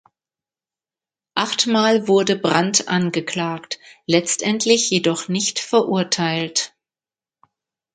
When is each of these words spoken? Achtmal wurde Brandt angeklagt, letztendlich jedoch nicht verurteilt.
Achtmal 1.37 2.07
wurde 2.07 2.35
Brandt 2.35 2.87
angeklagt, 2.87 3.77
letztendlich 4.07 4.89
jedoch 4.89 5.27
nicht 5.27 5.59
verurteilt. 5.59 6.73